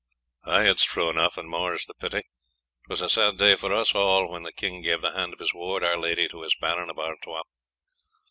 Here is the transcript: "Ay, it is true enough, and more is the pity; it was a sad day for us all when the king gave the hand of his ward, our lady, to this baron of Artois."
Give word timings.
"Ay, 0.45 0.63
it 0.67 0.77
is 0.77 0.83
true 0.83 1.11
enough, 1.11 1.37
and 1.37 1.47
more 1.47 1.73
is 1.73 1.85
the 1.85 1.93
pity; 1.93 2.17
it 2.17 2.25
was 2.89 3.01
a 3.01 3.07
sad 3.07 3.37
day 3.37 3.55
for 3.55 3.71
us 3.71 3.93
all 3.93 4.27
when 4.29 4.41
the 4.41 4.51
king 4.51 4.81
gave 4.81 5.01
the 5.03 5.11
hand 5.13 5.31
of 5.31 5.37
his 5.39 5.53
ward, 5.53 5.83
our 5.83 5.95
lady, 5.95 6.27
to 6.27 6.41
this 6.41 6.55
baron 6.59 6.89
of 6.89 6.97
Artois." 6.97 7.43